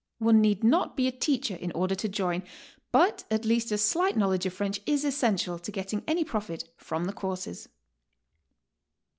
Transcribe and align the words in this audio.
One 0.17 0.41
need 0.41 0.63
not 0.63 0.97
be 0.97 1.07
a 1.07 1.11
teacher 1.11 1.55
in 1.55 1.71
order 1.73 1.93
to 1.93 2.09
join, 2.09 2.41
but 2.91 3.23
at 3.29 3.45
least 3.45 3.71
a 3.71 3.77
slight 3.77 4.17
knowl 4.17 4.31
edge 4.31 4.47
of 4.47 4.57
Frendh 4.57 4.79
is 4.87 5.05
esisential 5.05 5.61
to 5.61 5.71
getting 5.71 6.03
any 6.07 6.23
profit 6.23 6.67
from 6.75 7.05
the 7.05 7.13
courses. 7.13 7.69